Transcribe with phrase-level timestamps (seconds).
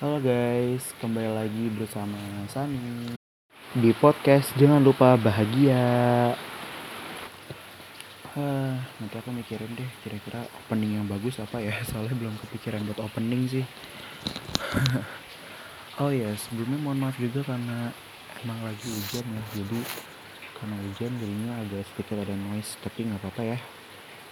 [0.00, 2.16] Halo guys, kembali lagi bersama
[2.48, 3.12] Sani
[3.76, 6.32] di podcast Jangan Lupa Bahagia.
[8.32, 12.96] Hah, nanti aku mikirin deh kira-kira opening yang bagus apa ya, soalnya belum kepikiran buat
[12.96, 13.64] opening sih.
[16.00, 17.92] oh ya, sebelumnya mohon maaf juga karena
[18.40, 19.80] emang lagi hujan ya, jadi
[20.64, 23.58] karena hujan jadinya agak sedikit ada noise, tapi nggak apa-apa ya.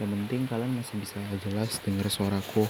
[0.01, 2.65] Yang penting kalian masih bisa jelas dengar suaraku.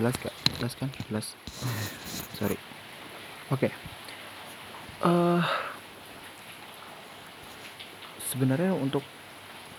[0.00, 0.31] Jelas gak?
[0.62, 0.86] Jelas kan?
[1.10, 1.34] Jelas.
[2.38, 2.54] Sorry.
[3.50, 3.66] Oke.
[5.02, 5.42] Eh
[8.30, 9.02] sebenarnya untuk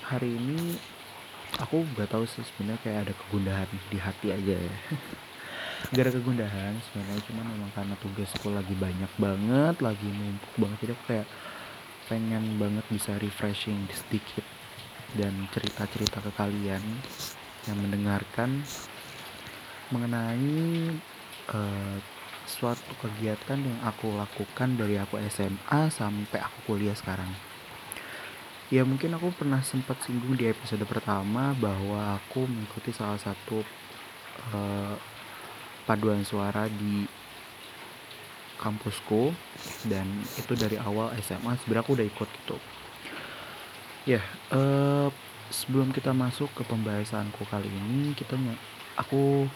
[0.03, 0.75] hari ini
[1.55, 4.75] aku gak tahu sih sebenarnya kayak ada kegundahan di hati aja ya.
[5.95, 10.91] Gak ada kegundahan sebenarnya cuma memang karena tugasku lagi banyak banget, lagi numpuk banget jadi
[10.95, 11.27] aku kayak
[12.11, 14.43] pengen banget bisa refreshing sedikit
[15.15, 16.83] dan cerita-cerita ke kalian
[17.67, 18.63] yang mendengarkan
[19.93, 20.89] mengenai
[21.53, 21.97] uh,
[22.49, 27.29] suatu kegiatan yang aku lakukan dari aku SMA sampai aku kuliah sekarang.
[28.73, 33.61] Ya mungkin aku pernah sempat singgung di episode pertama bahwa aku mengikuti salah satu
[34.49, 34.97] uh,
[35.85, 37.05] paduan suara di
[38.57, 39.29] kampusku
[39.85, 40.07] dan
[40.39, 42.57] itu dari awal SMA sebenarnya aku udah ikut gitu
[44.03, 44.19] Ya,
[44.51, 45.07] uh,
[45.47, 48.35] sebelum kita masuk ke pembahasanku kali ini, kita
[48.99, 49.47] aku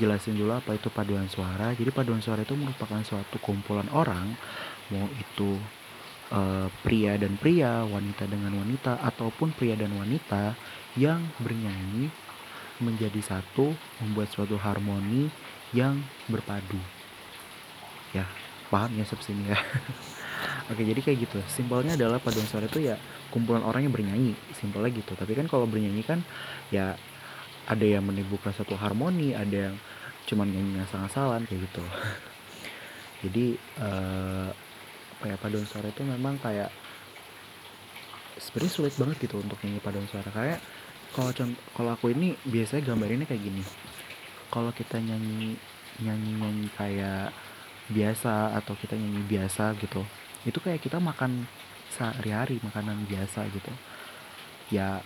[0.00, 1.72] jelasin dulu apa itu paduan suara.
[1.76, 4.32] Jadi paduan suara itu merupakan suatu kumpulan orang,
[4.92, 5.60] mau itu
[6.32, 10.56] uh, pria dan pria, wanita dengan wanita, ataupun pria dan wanita
[10.96, 12.08] yang bernyanyi
[12.80, 15.28] menjadi satu, membuat suatu harmoni
[15.76, 16.80] yang berpadu.
[18.12, 18.28] Ya,
[18.68, 19.58] paham ya sini ya.
[20.70, 21.38] Oke, jadi kayak gitu.
[21.46, 22.98] Simpelnya adalah paduan suara itu ya
[23.30, 25.12] kumpulan orang yang bernyanyi, simpelnya gitu.
[25.14, 26.20] Tapi kan kalau bernyanyi kan
[26.68, 26.98] ya
[27.68, 29.76] ada yang menimbulkan satu harmoni, ada yang
[30.26, 31.84] cuman nyanyi asal-asalan kayak gitu.
[33.26, 33.46] jadi
[33.78, 34.48] uh,
[35.18, 36.70] apa ya paduan suara itu memang kayak
[38.42, 40.30] sebenarnya sulit banget gitu untuk nyanyi paduan suara.
[40.34, 40.58] Kayak
[41.14, 41.30] kalau
[41.76, 43.62] kalau aku ini biasanya gambarinnya kayak gini.
[44.50, 45.54] Kalau kita nyanyi
[46.02, 47.30] nyanyi nyanyi kayak
[47.92, 50.00] biasa atau kita nyanyi biasa gitu
[50.42, 51.46] itu kayak kita makan
[51.94, 53.70] sehari-hari makanan biasa gitu.
[54.72, 55.04] Ya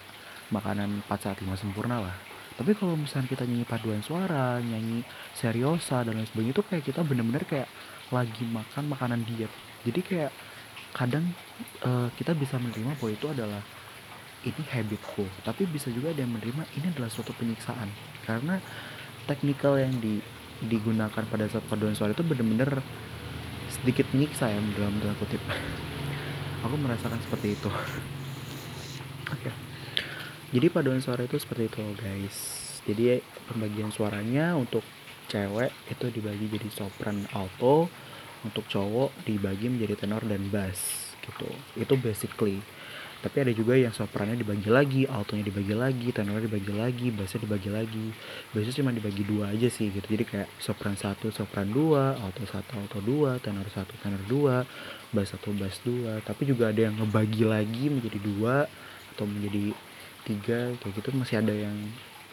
[0.48, 2.16] makanan 4 saat 5 sempurna lah
[2.56, 5.04] tapi kalau misalnya kita nyanyi paduan suara nyanyi
[5.36, 7.68] seriosa dan lain sebagainya itu kayak kita bener-bener kayak
[8.08, 9.52] lagi makan makanan diet.
[9.84, 10.32] Jadi kayak
[10.96, 11.28] kadang
[11.84, 13.60] uh, kita bisa menerima bahwa itu adalah
[14.48, 15.28] ini habitku.
[15.44, 17.92] Tapi bisa juga ada yang menerima ini adalah suatu penyiksaan.
[18.24, 18.56] Karena
[19.28, 20.24] teknikal yang di,
[20.64, 22.80] digunakan pada saat paduan suara itu bener-bener
[23.68, 25.42] sedikit menyiksa ya dalam tanda kutip.
[26.64, 27.68] Aku merasakan seperti itu.
[29.34, 29.52] Oke.
[29.52, 29.65] okay.
[30.54, 32.36] Jadi paduan suara itu seperti itu guys.
[32.86, 33.18] Jadi
[33.50, 34.86] pembagian suaranya untuk
[35.26, 37.90] cewek itu dibagi jadi sopran alto
[38.46, 41.50] untuk cowok dibagi menjadi tenor dan bass gitu.
[41.74, 42.62] Itu basically.
[43.16, 47.70] Tapi ada juga yang soprannya dibagi lagi altonya dibagi lagi tenornya dibagi lagi bassnya dibagi
[47.74, 48.06] lagi.
[48.54, 50.06] Bassnya cuma dibagi dua aja sih gitu.
[50.06, 54.62] Jadi kayak sopran satu sopran dua alto satu alto dua tenor satu tenor dua
[55.10, 56.22] bass satu bass dua.
[56.22, 58.70] Tapi juga ada yang ngebagi lagi menjadi dua
[59.16, 59.72] atau menjadi
[60.26, 61.76] tiga kayak gitu masih ada yang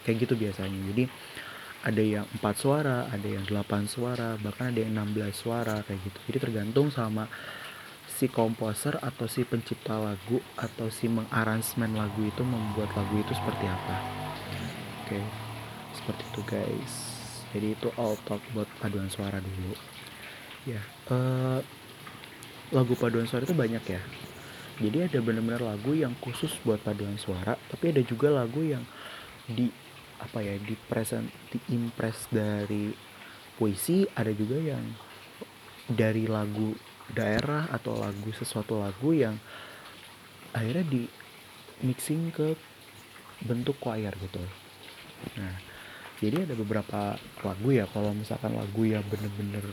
[0.03, 1.03] kayak gitu biasanya jadi
[1.83, 6.01] ada yang empat suara ada yang delapan suara bahkan ada yang enam belas suara kayak
[6.01, 7.29] gitu jadi tergantung sama
[8.07, 13.65] si komposer atau si pencipta lagu atau si mengaransemen lagu itu membuat lagu itu seperti
[13.67, 13.97] apa
[15.03, 15.23] oke okay.
[15.91, 16.93] seperti itu guys
[17.51, 19.75] jadi itu all talk buat paduan suara dulu
[20.63, 20.83] ya yeah.
[21.11, 21.59] uh,
[22.71, 24.01] lagu paduan suara itu banyak ya
[24.81, 28.81] jadi ada benar-benar lagu yang khusus buat paduan suara tapi ada juga lagu yang
[29.45, 29.69] di
[30.23, 32.89] apa ya di present di impress dari
[33.59, 34.84] puisi ada juga yang
[35.85, 36.73] dari lagu
[37.11, 39.35] daerah atau lagu sesuatu lagu yang
[40.56, 41.03] akhirnya di
[41.84, 42.55] mixing ke
[43.44, 44.40] bentuk choir gitu.
[45.35, 45.73] Nah
[46.23, 49.66] jadi ada beberapa lagu ya kalau misalkan lagu yang bener-bener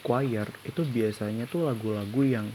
[0.00, 2.48] choir itu biasanya tuh lagu-lagu yang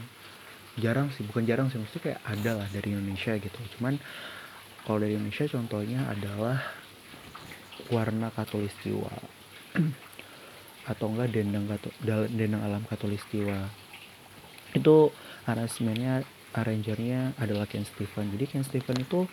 [0.80, 3.60] jarang sih bukan jarang sih maksudnya kayak ada lah dari Indonesia gitu.
[3.78, 4.00] Cuman
[4.88, 6.58] kalau dari Indonesia contohnya adalah
[7.92, 9.12] warna katulistiwa
[10.90, 11.64] atau enggak dendang
[12.32, 13.70] dendang alam katulistiwa
[14.74, 15.10] itu
[15.46, 16.22] aransemennya
[16.54, 18.30] arrangernya adalah Ken Stephen.
[18.34, 19.26] Jadi Ken Stephen itu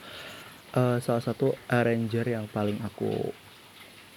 [0.77, 3.33] uh, salah satu arranger yang paling aku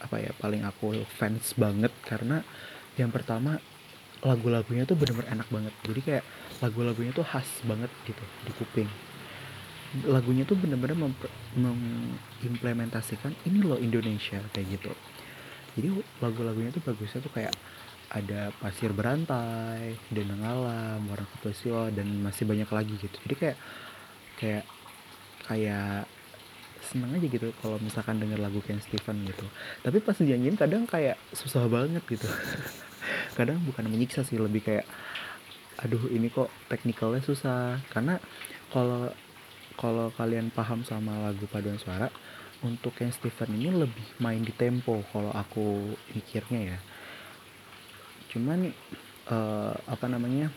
[0.01, 1.93] apa ya paling aku fans banget.
[2.05, 2.45] Karena
[2.97, 3.57] yang pertama
[4.21, 5.75] lagu-lagunya tuh bener-bener enak banget.
[5.89, 6.25] Jadi kayak
[6.61, 8.91] lagu-lagunya tuh khas banget gitu di kuping.
[10.07, 10.95] Lagunya tuh bener-bener
[11.57, 14.93] mengimplementasikan ini loh Indonesia kayak gitu.
[15.81, 15.89] Jadi
[16.21, 17.55] lagu-lagunya tuh bagusnya tuh kayak
[18.11, 23.17] ada pasir berantai denang alam warna kepesiwa dan masih banyak lagi gitu.
[23.25, 23.59] Jadi kayak
[24.37, 24.65] kayak
[25.47, 26.05] kayak
[26.81, 29.47] seneng aja gitu kalau misalkan denger lagu Ken Stephen gitu.
[29.81, 32.27] Tapi pas nyanyiin kadang kayak susah banget gitu
[33.37, 34.87] kadang bukan menyiksa sih lebih kayak
[35.81, 37.81] aduh ini kok teknikalnya susah.
[37.89, 38.21] Karena
[38.71, 39.11] kalau
[39.81, 42.13] kalau kalian paham sama lagu paduan suara
[42.61, 46.79] untuk Ken Stephen ini lebih main di tempo kalau aku mikirnya ya.
[48.31, 48.71] Cuman
[49.29, 50.53] uh, apa namanya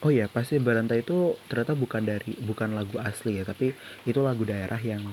[0.00, 3.76] Oh ya pasti berantai itu ternyata bukan dari bukan lagu asli ya tapi
[4.08, 5.04] itu lagu daerah yang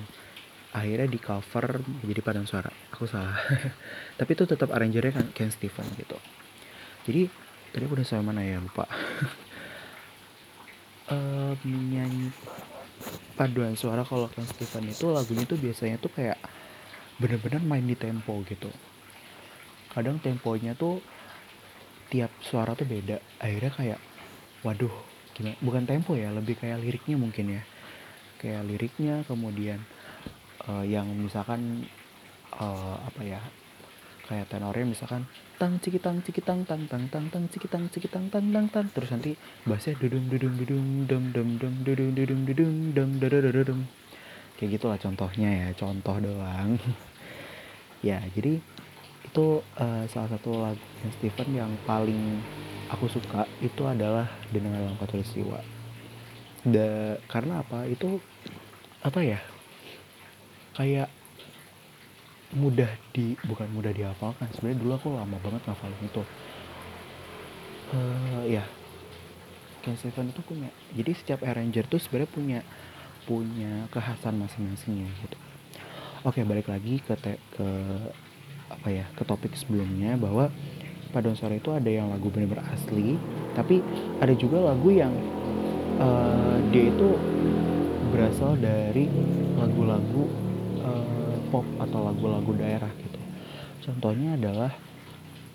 [0.72, 2.68] akhirnya di cover menjadi paduan suara.
[2.92, 3.38] Aku salah.
[4.18, 6.18] Tapi itu tetap arrangernya kan Ken Stephen gitu.
[7.08, 7.30] Jadi
[7.72, 8.60] tadi aku udah sama mana ya?
[8.60, 8.86] Lupa.
[11.08, 12.28] Uh, menyanyi
[13.32, 16.36] paduan suara kalau Ken Stephen itu lagunya tuh biasanya tuh kayak
[17.16, 18.68] bener-bener main di tempo gitu.
[19.88, 21.00] Kadang temponya tuh
[22.12, 23.24] tiap suara tuh beda.
[23.40, 24.00] Akhirnya kayak
[24.60, 24.92] waduh
[25.32, 25.56] gimana?
[25.64, 27.62] Bukan tempo ya lebih kayak liriknya mungkin ya.
[28.36, 29.80] Kayak liriknya kemudian
[30.68, 31.88] uh, yang misalkan
[32.54, 33.40] uh, apa ya
[34.28, 35.24] kayak tenornya misalkan
[35.56, 39.32] tang cikitang cikitang tang tang tang tang cikitang cikitang tang tang tang terus nanti
[39.64, 43.82] bassnya dudung dudung dudung dum dum dum dudung dudung dudung dum dudung
[44.58, 46.74] kayak gitulah contohnya ya contoh doang.
[47.98, 48.62] Ya jadi
[49.26, 50.78] itu uh, salah satu lagu
[51.18, 52.38] Stephen yang paling
[52.86, 54.22] aku suka itu adalah
[54.54, 55.58] dengan dalam katulistiwa.
[56.62, 57.90] Da karena apa?
[57.90, 58.22] Itu
[59.02, 59.42] apa ya
[60.78, 61.10] kayak
[62.54, 64.46] mudah di bukan mudah dihafalkan.
[64.54, 66.22] Sebenarnya dulu aku lama banget ngafalin itu.
[67.88, 68.64] Uh, ya
[69.80, 72.60] Ken Stephen itu punya jadi setiap arranger tuh sebenarnya punya
[73.26, 75.36] punya kekhasan masing-masingnya gitu.
[76.22, 77.68] Oke balik lagi ke te, ke
[78.68, 80.52] apa ya ke topik sebelumnya bahwa
[81.08, 83.16] paduan suara itu ada yang lagu benar-benar asli
[83.56, 83.80] tapi
[84.20, 85.12] ada juga lagu yang
[85.96, 87.16] uh, dia itu
[88.12, 89.08] berasal dari
[89.56, 90.28] lagu-lagu
[91.48, 93.20] pop atau lagu-lagu daerah gitu.
[93.88, 94.72] Contohnya adalah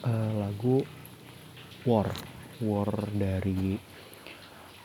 [0.03, 0.81] uh, lagu
[1.83, 2.09] War.
[2.63, 3.75] War dari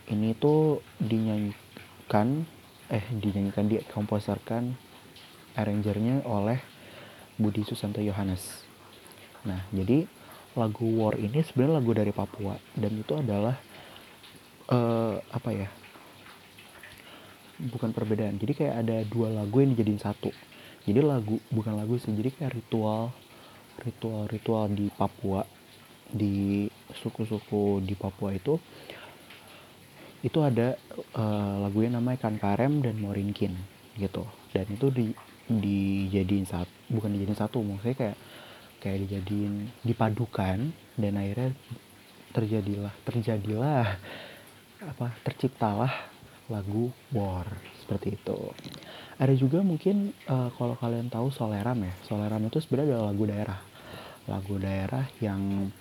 [0.08, 2.42] ini tuh dinyanyikan
[2.88, 4.72] eh dinyanyikan dikomposerkan
[5.54, 6.58] arrangernya oleh
[7.38, 8.64] Budi Susanto Yohanes.
[9.46, 10.04] Nah jadi
[10.58, 13.56] lagu War ini sebenarnya lagu dari Papua dan itu adalah
[14.74, 15.68] uh, apa ya
[17.58, 18.36] bukan perbedaan.
[18.42, 20.34] Jadi kayak ada dua lagu yang dijadiin satu
[20.88, 23.12] jadi lagu bukan lagu sih jadi kayak ritual
[23.84, 25.44] ritual ritual di Papua.
[26.08, 26.64] Di
[27.04, 28.56] suku-suku di Papua itu
[30.24, 30.72] itu ada
[31.14, 33.52] uh, yang namanya Kan Karem dan Morinkin
[34.00, 34.24] gitu.
[34.56, 35.06] Dan itu di
[35.48, 38.16] dijadiin satu bukan dijadiin satu maksudnya kayak
[38.80, 41.56] kayak dijadiin dipadukan dan akhirnya
[42.36, 43.96] terjadilah terjadilah
[44.84, 45.92] apa terciptalah
[46.48, 47.48] lagu War
[47.80, 48.38] seperti itu.
[49.20, 51.94] Ada juga mungkin uh, kalau kalian tahu Soleram ya.
[52.04, 53.60] Soleram itu sebenarnya adalah lagu daerah.
[54.28, 55.72] Lagu daerah yang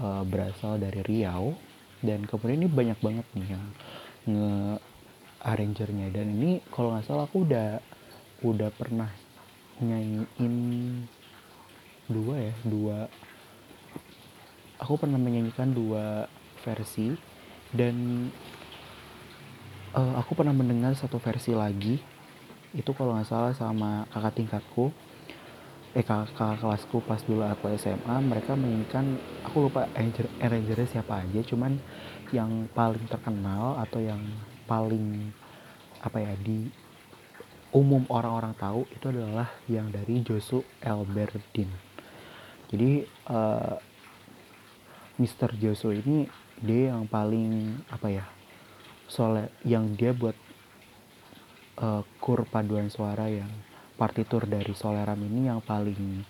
[0.00, 1.56] uh, berasal dari Riau.
[2.00, 3.64] Dan kemudian ini banyak banget nih yang
[4.26, 4.52] nge
[5.46, 7.78] arrangernya dan ini kalau nggak salah aku udah
[8.42, 9.06] udah pernah
[9.78, 10.54] nyanyiin
[12.10, 13.06] dua ya dua
[14.80, 16.28] aku pernah menyanyikan dua
[16.64, 17.16] versi.
[17.74, 18.28] Dan
[19.96, 21.96] uh, aku pernah mendengar satu versi lagi
[22.76, 24.92] itu kalau nggak salah sama kakak tingkatku
[25.96, 29.16] eh kakak, kakak kelasku pas dulu aku SMA mereka menyanyikan
[29.48, 31.80] aku lupa arrangernya siapa aja cuman
[32.36, 34.20] yang paling terkenal atau yang
[34.68, 35.32] paling
[36.04, 36.68] apa ya di
[37.72, 41.72] umum orang-orang tahu itu adalah yang dari Josu Elberdin
[42.68, 43.80] jadi uh,
[45.16, 45.56] Mr.
[45.56, 46.28] Joso ini
[46.60, 48.35] dia yang paling apa ya
[49.06, 50.34] soalnya yang dia buat
[51.80, 53.48] uh, kur paduan suara yang
[53.96, 56.24] partitur dari Soleram ini yang paling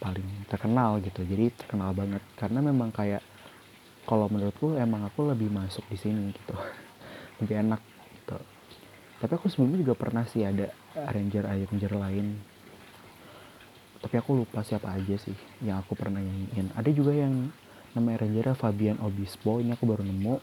[0.00, 1.24] paling terkenal gitu.
[1.24, 2.20] Jadi terkenal banget.
[2.36, 3.24] Karena memang kayak
[4.04, 6.56] kalau menurutku emang aku lebih masuk di sini gitu.
[7.40, 7.80] Lebih enak
[8.20, 8.38] gitu.
[9.24, 12.36] Tapi aku sebelumnya juga pernah sih ada arranger arranger lain.
[14.04, 15.32] Tapi aku lupa siapa aja sih
[15.64, 16.76] yang aku pernah nyanyiin.
[16.76, 17.48] Ada juga yang
[17.96, 19.64] nama arrangernya Fabian Obispo.
[19.64, 20.36] Ini aku baru nemu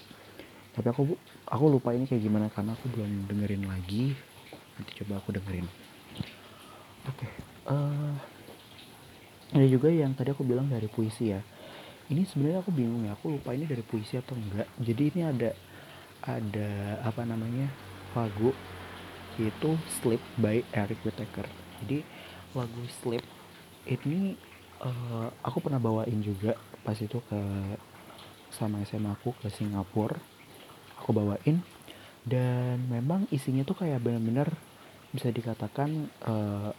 [0.71, 1.03] tapi aku
[1.51, 4.15] aku lupa ini kayak gimana karena aku belum dengerin lagi.
[4.79, 5.67] Nanti coba aku dengerin.
[7.01, 7.31] Oke okay.
[7.67, 8.13] uh,
[9.51, 11.41] eh, ada juga yang tadi aku bilang dari puisi ya.
[12.11, 14.67] Ini sebenarnya aku bingung ya aku lupa ini dari puisi atau enggak.
[14.79, 15.51] Jadi ini ada
[16.23, 16.69] ada
[17.03, 17.67] apa namanya
[18.15, 18.55] lagu
[19.35, 21.47] itu Sleep by Eric Whittaker.
[21.83, 22.05] Jadi
[22.55, 23.23] lagu Sleep
[23.91, 24.39] ini
[24.79, 27.39] uh, aku pernah bawain juga pas itu ke
[28.51, 30.30] sama SMA aku ke Singapura
[31.01, 31.65] aku bawain.
[32.21, 34.53] Dan memang isinya tuh kayak bener-bener
[35.09, 36.69] bisa dikatakan uh,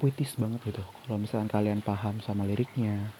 [0.00, 0.82] puitis banget gitu.
[1.04, 3.12] Kalau misalkan kalian paham sama liriknya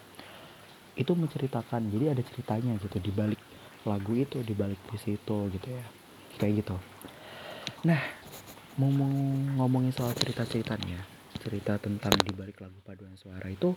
[0.97, 1.93] itu menceritakan.
[1.93, 3.41] Jadi ada ceritanya gitu di balik
[3.85, 5.85] lagu itu di balik puisi itu gitu ya.
[6.41, 6.77] Kayak gitu.
[7.85, 8.01] Nah
[8.81, 9.13] ngomong
[9.61, 11.05] ngomongin soal cerita ceritanya
[11.41, 13.77] cerita tentang di balik lagu paduan suara itu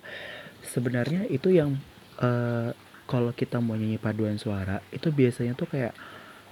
[0.64, 1.76] sebenarnya itu yang
[2.20, 2.72] uh,
[3.08, 5.96] kalau kita mau nyanyi paduan suara itu biasanya tuh kayak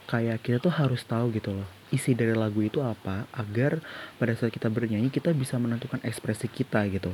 [0.09, 3.83] kayak kita tuh harus tahu gitu loh isi dari lagu itu apa agar
[4.15, 7.11] pada saat kita bernyanyi kita bisa menentukan ekspresi kita gitu.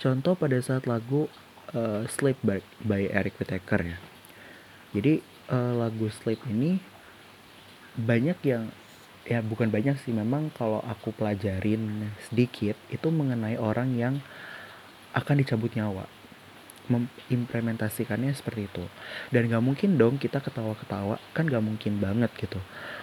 [0.00, 1.28] Contoh pada saat lagu
[1.76, 3.98] uh, Sleep by, by Eric Whittaker ya.
[4.96, 5.20] Jadi
[5.52, 6.80] uh, lagu Sleep ini
[8.00, 8.72] banyak yang
[9.28, 14.14] ya bukan banyak sih memang kalau aku pelajarin sedikit itu mengenai orang yang
[15.12, 16.08] akan dicabut nyawa
[16.88, 18.84] mengimplementasikannya seperti itu.
[19.32, 21.20] Dan gak mungkin dong kita ketawa-ketawa.
[21.32, 22.60] Kan gak mungkin banget gitu.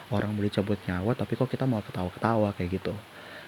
[0.09, 2.93] Orang boleh cabut nyawa tapi kok kita mau ketawa-ketawa kayak gitu.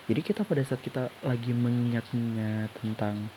[0.07, 3.27] Jadi kita pada saat kita lagi mengingatnya tentang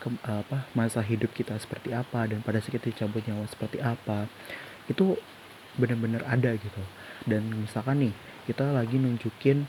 [0.00, 4.24] ke, apa masa hidup kita seperti apa dan pada saat kita cabut nyawa seperti apa
[4.88, 5.18] itu
[5.76, 6.82] benar-benar ada gitu.
[7.28, 8.14] Dan misalkan nih
[8.48, 9.68] kita lagi nunjukin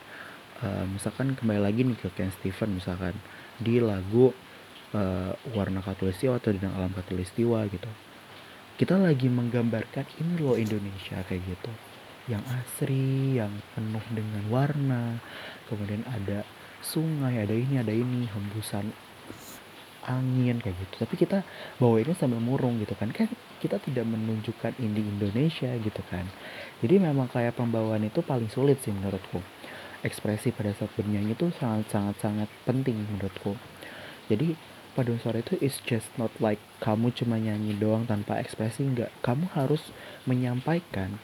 [0.63, 3.17] uh, misalkan kembali lagi nih ke Ken Stephen misalkan.
[3.57, 4.31] Di lagu
[4.93, 7.89] uh, warna katulistiwa atau di alam katulistiwa gitu.
[8.77, 11.71] Kita lagi menggambarkan ini loh Indonesia kayak gitu.
[12.29, 15.17] Yang asri yang penuh dengan warna.
[15.65, 16.45] Kemudian ada
[16.85, 18.93] sungai ada ini ada ini hembusan
[20.05, 20.93] angin kayak gitu.
[21.03, 21.41] Tapi kita
[21.81, 23.09] bawa ini sambil murung gitu kan.
[23.09, 26.29] Kan kita tidak menunjukkan ini Indonesia gitu kan.
[26.85, 29.41] Jadi memang kayak pembawaan itu paling sulit sih menurutku.
[30.05, 33.57] Ekspresi pada saat bernyanyi itu sangat sangat sangat penting menurutku.
[34.29, 39.13] Jadi paduan suara itu is just not like kamu cuma nyanyi doang tanpa ekspresi enggak.
[39.21, 39.93] Kamu harus
[40.25, 41.21] menyampaikan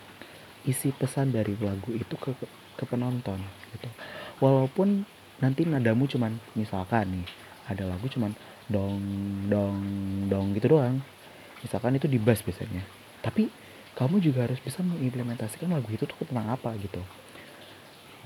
[0.69, 2.37] isi pesan dari lagu itu ke
[2.77, 3.41] ke penonton
[3.73, 3.89] gitu.
[4.37, 5.09] Walaupun
[5.41, 7.27] nanti nadamu cuman misalkan nih
[7.65, 8.37] ada lagu cuman
[8.69, 9.01] dong
[9.49, 9.81] dong
[10.29, 11.01] dong gitu doang.
[11.65, 12.85] Misalkan itu di bass biasanya.
[13.25, 13.49] Tapi
[13.97, 17.01] kamu juga harus bisa mengimplementasikan lagu itu tuh tentang apa gitu.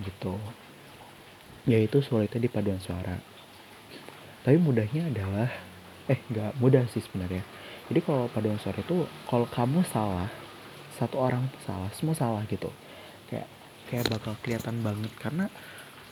[0.03, 0.35] Gitu.
[1.63, 3.36] Yaitu sulitnya di paduan suara
[4.47, 5.51] tapi mudahnya adalah
[6.07, 7.43] eh nggak mudah sih sebenarnya.
[7.91, 10.31] Jadi kalau paduan suara itu kalau kamu salah
[10.95, 12.71] satu orang salah semua salah gitu.
[13.27, 13.51] Kayak
[13.91, 15.11] kayak bakal kelihatan banget.
[15.19, 15.51] Karena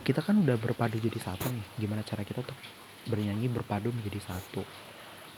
[0.03, 1.63] kita kan udah berpadu jadi satu nih.
[1.79, 2.59] Gimana cara kita tuh
[3.07, 4.67] bernyanyi berpadu menjadi satu?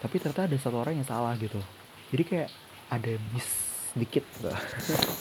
[0.01, 1.61] Tapi ternyata ada satu orang yang salah gitu.
[2.09, 2.49] Jadi kayak
[2.89, 3.49] ada miss
[3.93, 4.49] dikit gitu.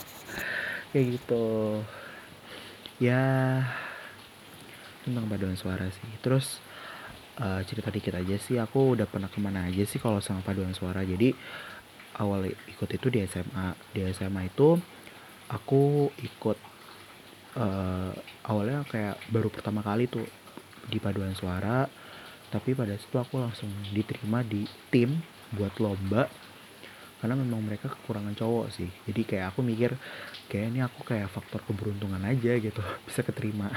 [0.96, 1.44] kayak gitu.
[3.04, 3.20] Ya
[5.04, 6.08] tentang paduan suara sih.
[6.24, 6.64] Terus
[7.40, 10.72] uh, cerita dikit aja sih aku udah pernah ke mana aja sih kalau sama paduan
[10.72, 11.04] suara.
[11.04, 11.32] Jadi
[12.16, 14.80] awal ikut itu di SMA di SMA itu
[15.52, 16.58] aku ikut
[17.60, 18.12] uh,
[18.48, 20.24] awalnya kayak baru pertama kali tuh
[20.88, 21.88] di paduan suara.
[22.46, 25.18] Tapi pada situ aku langsung diterima di tim
[25.52, 26.30] buat lomba.
[27.16, 28.88] Karena memang mereka kekurangan cowok sih.
[29.08, 29.96] Jadi kayak aku mikir
[30.52, 32.80] kayak ini aku kayak faktor keberuntungan aja gitu.
[33.08, 33.72] Bisa keterima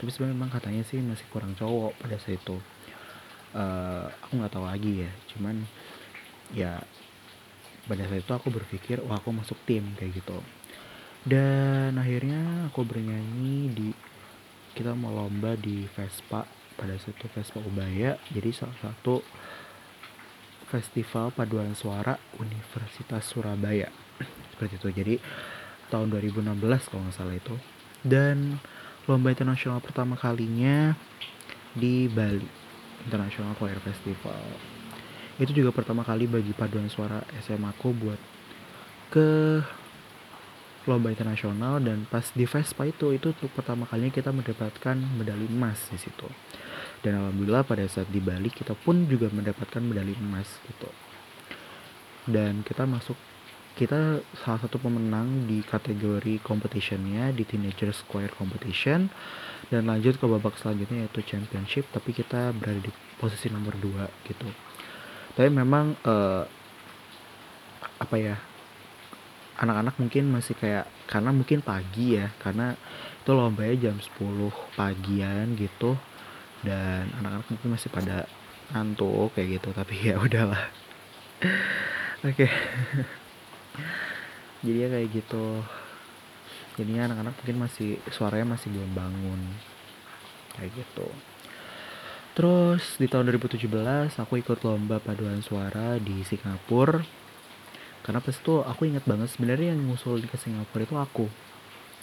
[0.00, 2.56] tapi sebenarnya memang katanya sih masih kurang cowok pada saat itu.
[3.52, 5.12] Uh, aku nggak tahu lagi ya.
[5.28, 5.60] Cuman
[6.56, 6.80] ya
[7.84, 10.40] pada saat itu aku berpikir wah aku masuk tim kayak gitu.
[11.20, 13.88] Dan akhirnya aku bernyanyi di
[14.72, 16.48] kita mau lomba di Vespa
[16.80, 18.16] pada saat itu Vespa Ubaya.
[18.32, 19.20] Jadi salah satu
[20.72, 23.92] festival paduan suara Universitas Surabaya.
[24.56, 24.88] Seperti itu.
[24.96, 25.14] Jadi
[25.92, 27.52] tahun 2016 kalau nggak salah itu.
[28.00, 28.56] Dan
[29.10, 30.94] lomba internasional pertama kalinya
[31.74, 32.60] di Bali.
[33.06, 34.44] International Choir Festival.
[35.40, 38.20] Itu juga pertama kali bagi paduan suara SMA aku buat
[39.08, 39.58] ke
[40.84, 45.80] lomba internasional dan pas di Vespa itu itu untuk pertama kalinya kita mendapatkan medali emas
[45.88, 46.28] di situ.
[47.00, 50.90] Dan alhamdulillah pada saat di Bali kita pun juga mendapatkan medali emas gitu.
[52.28, 53.16] Dan kita masuk
[53.78, 59.06] kita salah satu pemenang di kategori competitionnya di Teenager Square Competition.
[59.70, 62.90] Dan lanjut ke babak selanjutnya yaitu championship tapi kita berada di
[63.22, 64.48] posisi nomor 2 gitu.
[65.38, 66.42] Tapi memang uh,
[68.00, 68.36] apa ya
[69.60, 72.74] anak-anak mungkin masih kayak karena mungkin pagi ya karena
[73.22, 75.94] itu lombanya jam 10 pagian gitu.
[76.66, 78.26] Dan anak-anak mungkin masih pada
[78.74, 80.66] ngantuk kayak gitu tapi ya udahlah.
[82.26, 82.50] Oke.
[82.50, 83.19] okay
[84.64, 85.46] jadi ya kayak gitu.
[86.78, 89.40] Jadinya anak-anak mungkin masih suaranya masih belum bangun.
[90.56, 91.08] Kayak gitu.
[92.36, 93.66] Terus di tahun 2017
[94.16, 97.02] aku ikut lomba paduan suara di Singapura.
[98.00, 101.26] Karena pas itu aku ingat banget sebenarnya yang ngusul ke Singapura itu aku.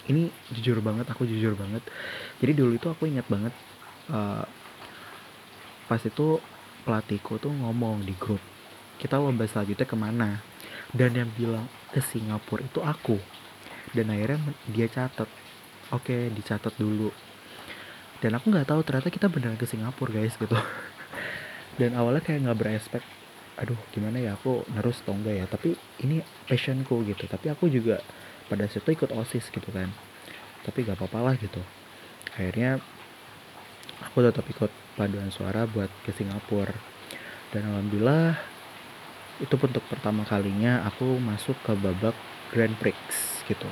[0.08, 1.82] Ini jujur banget aku jujur banget.
[2.38, 3.52] Jadi dulu itu aku ingat banget
[4.12, 4.44] uh,
[5.88, 6.40] pas itu
[6.84, 8.40] pelatihku tuh ngomong di grup
[8.98, 10.42] kita lomba selanjutnya ke mana
[10.94, 13.16] dan yang bilang ke Singapura itu aku.
[13.92, 15.28] Dan akhirnya dia catat.
[15.92, 17.08] Oke dicatat dulu.
[18.18, 20.58] Dan aku nggak tahu ternyata kita beneran ke Singapura guys gitu.
[21.80, 23.04] Dan awalnya kayak nggak berespek
[23.58, 25.46] aduh gimana ya aku nerus atau enggak ya?
[25.50, 25.74] Tapi
[26.06, 27.26] ini passionku gitu.
[27.26, 27.98] Tapi aku juga
[28.46, 29.90] pada saat itu ikut osis gitu kan.
[30.62, 31.62] Tapi gak apa-apa lah gitu.
[32.34, 32.78] Akhirnya
[34.02, 36.74] aku tetap ikut paduan suara buat ke Singapura.
[37.50, 38.36] Dan alhamdulillah
[39.38, 42.14] itu untuk pertama kalinya aku masuk ke babak
[42.50, 42.98] Grand Prix
[43.46, 43.68] gitu.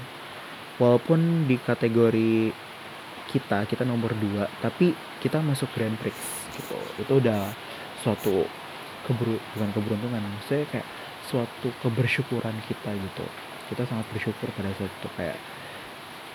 [0.79, 2.53] Walaupun di kategori
[3.27, 6.15] kita kita nomor 2 tapi kita masuk Grand Prix
[6.55, 6.79] gitu.
[7.03, 7.51] Itu udah
[8.01, 8.47] suatu
[9.07, 10.87] keburu bukan keberuntungan saya kayak
[11.27, 13.27] suatu kebersyukuran kita gitu.
[13.67, 15.39] Kita sangat bersyukur pada saat itu kayak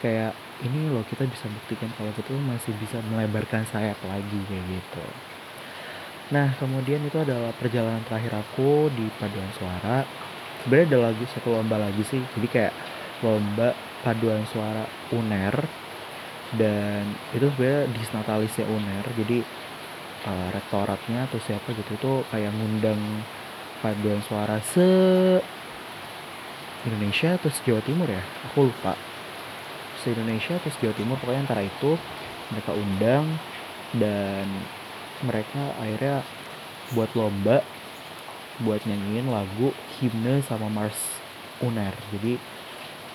[0.02, 0.34] kayak
[0.66, 5.06] ini loh kita bisa buktikan kalau kita masih bisa melebarkan sayap lagi kayak gitu
[6.32, 10.08] nah kemudian itu adalah perjalanan terakhir aku di paduan suara.
[10.64, 12.24] Sebenarnya ada lagi satu lomba lagi sih.
[12.38, 12.74] Jadi kayak
[13.20, 15.56] lomba paduan suara UNER.
[16.56, 17.04] Dan
[17.36, 19.06] itu sebenarnya disnatalisnya UNER.
[19.18, 19.38] Jadi
[20.28, 23.02] uh, rektoratnya atau siapa gitu itu kayak ngundang
[23.82, 24.90] paduan suara se
[26.86, 28.22] Indonesia atau se Jawa Timur ya?
[28.52, 28.94] Aku lupa.
[30.02, 31.98] Se Indonesia atau se Jawa Timur pokoknya antara itu
[32.54, 33.26] mereka undang.
[33.92, 34.48] Dan
[35.26, 36.26] mereka akhirnya
[36.92, 37.64] buat lomba
[38.62, 40.98] buat nyanyiin lagu himne sama Mars
[41.64, 42.38] UNER jadi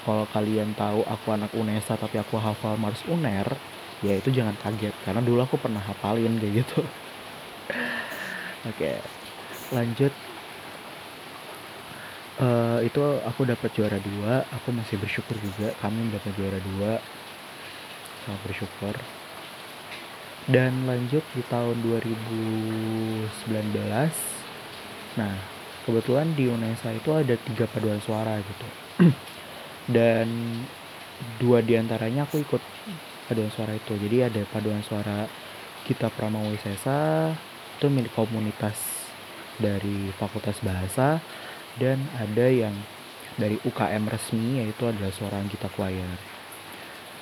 [0.06, 3.58] kalau kalian tahu aku anak UNESA tapi aku hafal Mars UNER
[4.06, 4.94] ya itu jangan kaget.
[5.02, 6.80] Karena dulu aku pernah hafalin kayak gitu.
[8.70, 9.02] Oke
[9.74, 10.14] lanjut.
[12.36, 14.46] Uh, itu aku dapat juara dua.
[14.62, 17.02] Aku masih bersyukur juga kami dapat juara dua.
[18.22, 18.94] Sangat bersyukur
[20.46, 23.30] dan lanjut di tahun 2019
[25.16, 25.56] nah
[25.86, 28.66] kebetulan di UNESA itu ada tiga paduan suara gitu.
[29.96, 30.26] Dan
[31.38, 32.58] dua di antaranya aku ikut
[33.30, 33.94] paduan suara itu.
[33.94, 35.30] Jadi ada paduan suara
[35.86, 37.30] kita Pramawisesa
[37.78, 39.06] itu milik komunitas
[39.62, 41.22] dari Fakultas Bahasa
[41.78, 42.74] dan ada yang
[43.38, 46.18] dari UKM resmi yaitu adalah suara kita choir.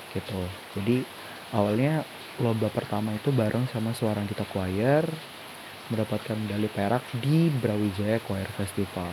[0.09, 0.41] Gitu.
[0.73, 1.05] Jadi
[1.53, 2.01] awalnya
[2.39, 5.07] lomba pertama itu bareng sama suara kita choir
[5.87, 9.11] mendapatkan medali perak di Brawijaya Choir Festival.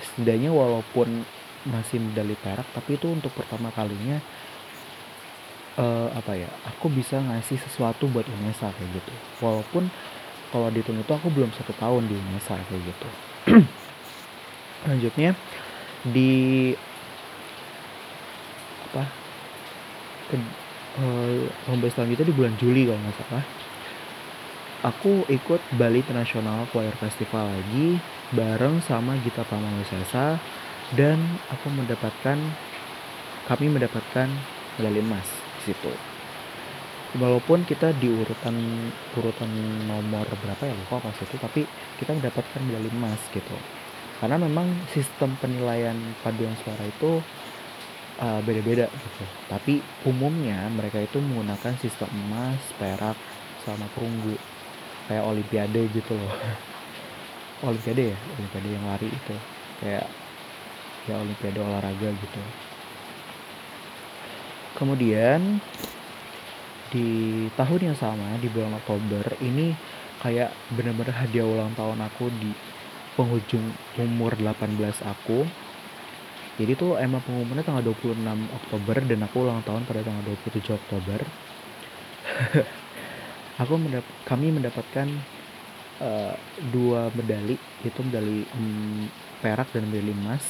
[0.00, 1.22] Setidaknya walaupun
[1.68, 4.20] masih medali perak tapi itu untuk pertama kalinya
[5.80, 9.12] uh, apa ya aku bisa ngasih sesuatu buat UNESA kayak gitu.
[9.44, 9.86] Walaupun
[10.50, 13.08] kalau dihitung itu aku belum satu tahun di UNESA kayak gitu.
[14.88, 15.30] Lanjutnya
[16.04, 16.72] di
[18.90, 19.04] apa
[21.00, 23.44] uh, lomba selanjutnya di bulan Juli kalau nggak salah.
[24.84, 27.96] Aku ikut Bali International Choir Festival lagi
[28.36, 30.36] bareng sama Gita Pamawisesa
[30.92, 31.16] dan
[31.48, 32.36] aku mendapatkan
[33.48, 34.28] kami mendapatkan
[34.76, 35.24] medali emas
[35.60, 35.92] di situ.
[37.14, 38.56] Walaupun kita di urutan
[39.16, 39.50] urutan
[39.86, 41.62] nomor berapa ya lupa pas itu tapi
[41.96, 43.56] kita mendapatkan medali emas gitu.
[44.20, 47.24] Karena memang sistem penilaian paduan suara itu
[48.20, 48.86] uh, beda-beda.
[48.90, 53.16] Gitu tapi umumnya mereka itu menggunakan sistem emas perak
[53.62, 54.36] sama perunggu.
[55.06, 56.34] Kayak olimpiade gitu loh.
[57.68, 58.18] Olimpiade ya?
[58.40, 59.36] Olimpiade yang lari itu.
[59.80, 60.08] Kayak
[61.04, 62.42] ya olimpiade olahraga gitu.
[64.74, 65.60] Kemudian
[66.88, 67.08] di
[67.54, 69.76] tahun yang sama di bulan Oktober ini
[70.24, 72.50] kayak bener-bener hadiah ulang tahun aku di
[73.14, 73.66] penghujung
[74.00, 75.44] umur 18 aku
[76.54, 78.14] jadi tuh emang pengumumannya tanggal 26
[78.54, 81.20] Oktober dan aku ulang tahun pada tanggal 27 Oktober.
[83.62, 85.06] Aku mendap kami mendapatkan
[86.02, 86.34] uh,
[86.74, 87.54] dua medali.
[87.86, 89.06] Itu medali um,
[89.38, 90.42] perak dan medali emas.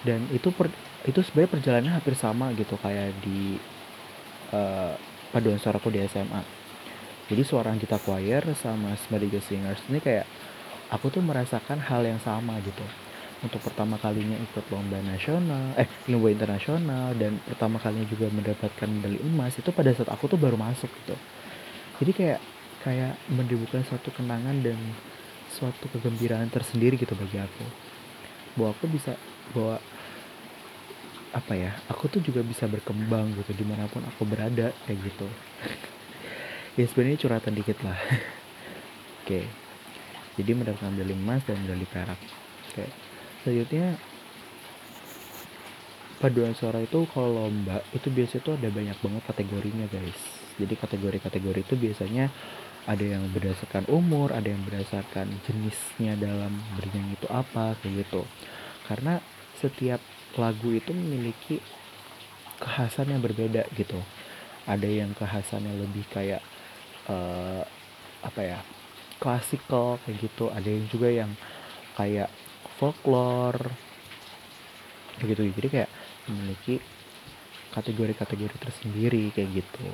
[0.00, 0.72] Dan itu per,
[1.04, 3.60] itu sebenarnya perjalanannya hampir sama gitu kayak di
[4.56, 4.96] uh,
[5.32, 6.64] paduan suaraku di SMA
[7.28, 10.28] jadi suara kita choir sama Smadiga Singers ini kayak
[10.92, 12.84] aku tuh merasakan hal yang sama gitu
[13.44, 19.20] untuk pertama kalinya ikut lomba nasional eh lomba internasional dan pertama kalinya juga mendapatkan medali
[19.20, 21.14] emas itu pada saat aku tuh baru masuk gitu.
[22.00, 22.40] Jadi kayak
[22.80, 24.80] kayak menimbulkan suatu kenangan dan
[25.52, 27.64] suatu kegembiraan tersendiri gitu bagi aku.
[28.56, 29.12] Bahwa aku bisa
[29.52, 29.76] bahwa
[31.34, 35.28] apa ya aku tuh juga bisa berkembang gitu di mana pun aku berada kayak gitu.
[36.74, 37.94] Ya sebenarnya curhatan dikit lah.
[39.22, 39.46] Oke.
[40.34, 42.18] Jadi mendapatkan medali emas dan medali perak.
[42.74, 43.13] Oke
[43.44, 44.00] selanjutnya
[46.24, 50.16] paduan suara itu kalau lomba itu biasanya tuh ada banyak banget kategorinya guys.
[50.56, 52.32] Jadi kategori-kategori itu biasanya
[52.88, 58.24] ada yang berdasarkan umur ada yang berdasarkan jenisnya dalam bernyanyi itu apa kayak gitu.
[58.88, 59.20] Karena
[59.60, 60.00] setiap
[60.40, 61.60] lagu itu memiliki
[62.56, 64.00] kekhasan yang berbeda gitu.
[64.64, 66.40] Ada yang kekhasannya lebih kayak
[67.12, 67.60] uh,
[68.24, 68.58] apa ya
[69.20, 70.48] klasikal kayak gitu.
[70.48, 71.30] Ada yang juga yang
[72.00, 72.32] kayak
[72.78, 73.70] folklore.
[75.22, 75.90] Gitu jadi kayak
[76.30, 76.82] memiliki
[77.74, 79.88] kategori-kategori tersendiri kayak gitu.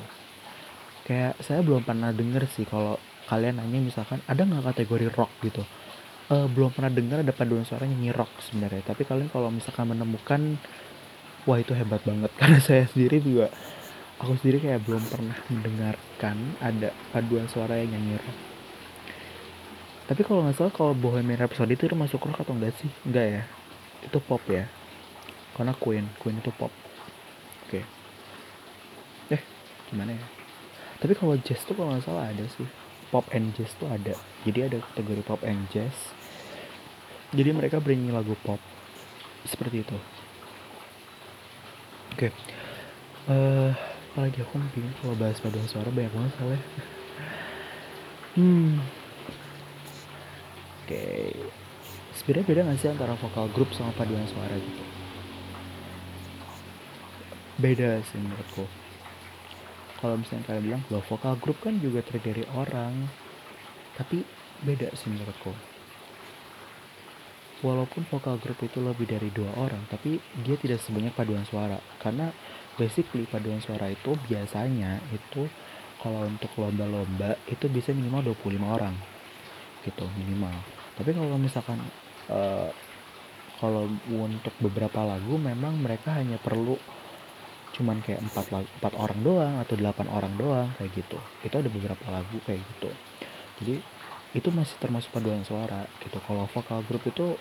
[1.09, 5.33] Kayak saya belum pernah denger sih kalau kalian nanya misalkan ada nggak kategori rock?
[5.45, 5.65] gitu.
[6.31, 8.87] Uh, belum pernah dengar ada paduan suara nyanyi rock sebenarnya.
[8.87, 10.61] Tapi kalian kalau misalkan menemukan
[11.49, 12.31] wah itu hebat banget.
[12.41, 13.51] Karena saya sendiri juga
[14.21, 18.50] aku sendiri kayak belum pernah mendengarkan ada paduan suara yang nyanyi rock
[20.11, 22.91] tapi kalau nggak salah kalau Bohemian Rhapsody itu masuk rock atau enggak sih?
[23.07, 23.43] Enggak ya?
[24.03, 24.67] Itu pop ya?
[25.55, 26.11] Karena Queen.
[26.19, 26.75] Queen itu pop.
[27.71, 27.87] Oke.
[29.31, 29.39] Okay.
[29.39, 29.43] eh
[29.87, 30.27] gimana ya?
[30.99, 32.67] Tapi kalau jazz tuh kalau nggak salah ada sih.
[33.15, 34.19] Pop and jazz tuh ada.
[34.43, 35.95] Jadi ada kategori pop and jazz.
[37.31, 38.59] Jadi mereka bernyanyi lagu pop.
[39.47, 39.99] Seperti itu.
[42.19, 42.19] Oke.
[42.19, 42.31] Okay.
[43.31, 43.71] uh, eh,
[44.11, 46.63] apalagi aku bingung kalau bahas paduan suara banyak banget soalnya.
[48.31, 49.00] Hmm
[50.91, 51.31] okay.
[52.19, 54.83] sebenarnya beda gak sih antara vokal grup sama paduan suara gitu?
[57.63, 58.67] Beda sih menurutku.
[60.03, 63.07] Kalau misalnya kalian bilang bahwa vokal grup kan juga terdiri orang.
[63.95, 64.27] Tapi
[64.67, 65.55] beda sih menurutku.
[67.61, 71.79] Walaupun vokal grup itu lebih dari dua orang tapi dia tidak sebanyak paduan suara.
[72.01, 72.33] Karena
[72.81, 75.47] basically paduan suara itu biasanya itu
[76.01, 78.97] kalau untuk lomba-lomba itu bisa minimal 25 orang
[79.85, 80.53] gitu minimal
[81.01, 81.81] tapi kalau misalkan
[82.29, 82.69] uh,
[83.57, 86.77] kalau untuk beberapa lagu memang mereka hanya perlu
[87.77, 91.17] cuman kayak empat empat orang doang atau delapan orang doang kayak gitu.
[91.41, 92.91] Itu ada beberapa lagu kayak gitu.
[93.61, 93.75] Jadi
[94.37, 96.21] itu masih termasuk paduan suara gitu.
[96.21, 97.37] Kalau vokal grup itu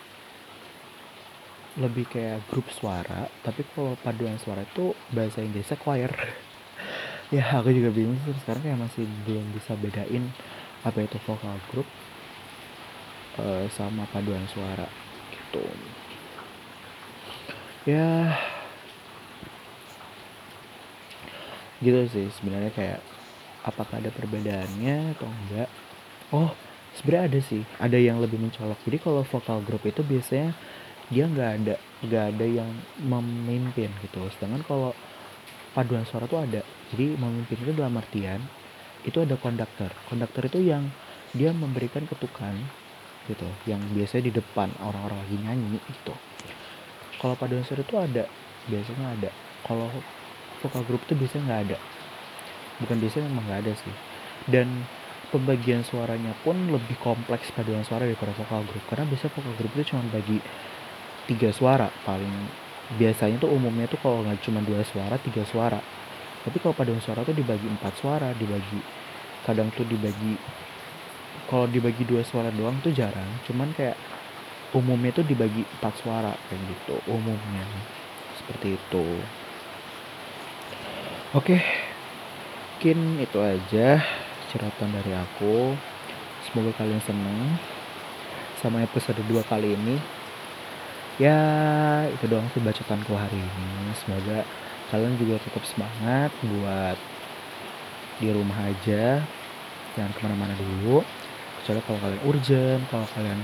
[1.80, 6.12] lebih kayak grup suara tapi kalau paduan suara itu bahasa Inggrisnya choir.
[7.30, 10.34] Ya aku juga bingung sekarang kayak masih belum bisa bedain
[10.82, 11.86] apa itu vokal grup
[13.40, 14.88] uh, sama paduan suara
[15.32, 15.64] gitu.
[17.88, 18.36] Ya
[21.80, 23.00] gitu sih sebenarnya kayak
[23.64, 25.70] apakah ada perbedaannya atau enggak?
[26.36, 26.52] Oh
[27.00, 28.80] sebenarnya ada sih ada yang lebih mencolok.
[28.84, 30.52] Jadi kalau vokal grup itu biasanya
[31.10, 31.76] dia nggak ada
[32.06, 32.70] nggak ada yang
[33.02, 34.22] memimpin gitu.
[34.36, 34.92] Sedangkan kalau
[35.72, 36.62] paduan suara tuh ada.
[36.92, 38.42] Jadi memimpin itu dalam artian
[39.08, 39.90] itu ada konduktor.
[40.12, 40.92] Konduktor itu yang
[41.32, 42.58] dia memberikan ketukan
[43.28, 46.14] gitu yang biasanya di depan orang-orang lagi nyanyi gitu.
[47.20, 48.24] Kalau paduan suara itu ada
[48.72, 49.30] biasanya ada.
[49.68, 49.92] Kalau
[50.64, 51.78] vokal grup itu biasanya nggak ada.
[52.80, 53.96] Bukan biasanya memang nggak ada sih.
[54.48, 54.68] Dan
[55.30, 58.84] pembagian suaranya pun lebih kompleks paduan suara daripada vokal grup.
[58.88, 60.38] Karena biasanya vokal grup itu cuma bagi
[61.28, 62.34] tiga suara paling.
[62.96, 65.84] Biasanya tuh umumnya tuh kalau nggak cuma dua suara tiga suara.
[66.40, 68.80] Tapi kalau paduan suara tuh dibagi empat suara dibagi
[69.44, 70.40] kadang tuh dibagi
[71.50, 73.98] kalau dibagi dua suara doang tuh jarang cuman kayak
[74.78, 77.66] umumnya tuh dibagi empat suara kayak gitu umumnya.
[78.38, 79.06] Seperti itu.
[81.34, 81.58] Oke
[82.80, 84.00] mungkin itu aja
[84.48, 85.76] cerita dari aku.
[86.48, 87.60] Semoga kalian seneng
[88.64, 90.00] sama episode 2 kali ini.
[91.20, 91.36] Ya
[92.08, 93.92] itu doang sih bacotanku hari ini.
[94.00, 94.48] Semoga
[94.96, 96.96] kalian juga tetap semangat buat
[98.24, 99.20] di rumah aja.
[100.00, 101.04] Jangan ke mana-mana dulu
[101.62, 103.40] kecuali kalau kalian urgent kalau kalian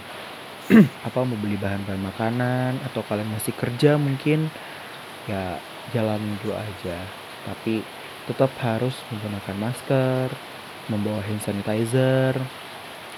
[1.07, 4.49] apa mau beli bahan-bahan makanan atau kalian masih kerja mungkin
[5.29, 5.61] ya
[5.93, 6.97] jalan dulu aja
[7.45, 7.85] tapi
[8.25, 10.27] tetap harus menggunakan masker
[10.89, 12.33] membawa hand sanitizer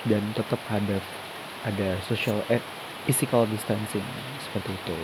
[0.08, 1.00] dan tetap ada
[1.68, 2.64] ada social eh,
[3.08, 4.04] physical distancing
[4.44, 5.00] seperti itu.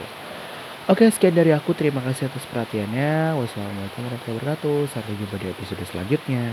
[0.91, 1.71] Oke, sekian dari aku.
[1.71, 3.39] Terima kasih atas perhatiannya.
[3.39, 4.79] Wassalamualaikum warahmatullahi wabarakatuh.
[4.91, 6.51] Sampai jumpa di episode selanjutnya.